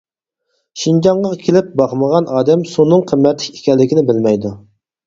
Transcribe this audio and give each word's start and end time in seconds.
شىنجاڭغا 0.83 1.31
كېلىپ 1.43 1.69
باقمىغان 1.83 2.31
ئادەم 2.39 2.65
سۇنىڭ 2.73 3.07
قىممەتلىك 3.13 3.63
ئىكەنلىكىنى 3.63 4.11
بىلمەيدۇ. 4.11 4.57